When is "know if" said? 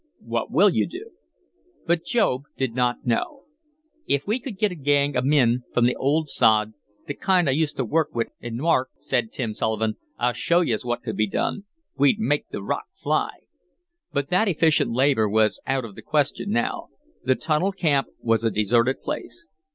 3.05-4.25